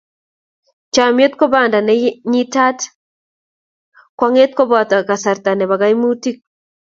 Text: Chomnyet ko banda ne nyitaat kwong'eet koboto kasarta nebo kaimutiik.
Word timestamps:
Chomnyet 0.93 1.33
ko 1.39 1.45
banda 1.53 1.79
ne 1.81 1.93
nyitaat 2.31 2.79
kwong'eet 4.17 4.51
koboto 4.57 4.95
kasarta 5.07 5.49
nebo 5.55 5.75
kaimutiik. 5.81 6.37